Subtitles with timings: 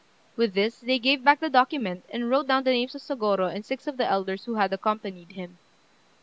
[0.35, 3.63] With this they gave back the document, and wrote down the names of Sôgorô and
[3.63, 5.59] six of the elders who had accompanied him.